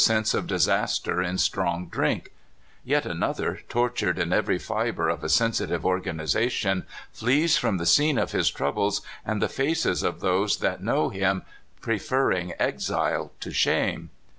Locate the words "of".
0.33-0.47, 5.09-5.23, 8.17-8.31, 10.01-10.19